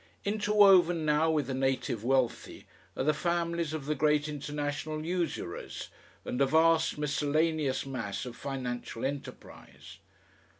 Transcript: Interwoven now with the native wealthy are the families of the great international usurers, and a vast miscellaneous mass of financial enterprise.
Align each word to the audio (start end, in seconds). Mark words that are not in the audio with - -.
Interwoven 0.25 1.05
now 1.05 1.29
with 1.29 1.45
the 1.45 1.53
native 1.53 2.03
wealthy 2.03 2.65
are 2.97 3.03
the 3.03 3.13
families 3.13 3.71
of 3.71 3.85
the 3.85 3.93
great 3.93 4.27
international 4.27 5.05
usurers, 5.05 5.89
and 6.25 6.41
a 6.41 6.47
vast 6.47 6.97
miscellaneous 6.97 7.85
mass 7.85 8.25
of 8.25 8.35
financial 8.35 9.05
enterprise. 9.05 9.99